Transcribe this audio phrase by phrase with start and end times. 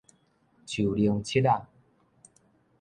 [0.03, 0.05] 樹奶
[1.21, 1.65] 拭仔